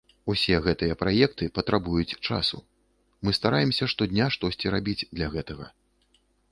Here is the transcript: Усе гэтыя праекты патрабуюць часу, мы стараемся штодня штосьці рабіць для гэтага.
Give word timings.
Усе 0.33 0.55
гэтыя 0.67 0.95
праекты 1.01 1.49
патрабуюць 1.59 2.17
часу, 2.27 2.57
мы 3.25 3.37
стараемся 3.41 3.91
штодня 3.95 4.25
штосьці 4.39 4.67
рабіць 4.79 5.09
для 5.19 5.27
гэтага. 5.37 5.65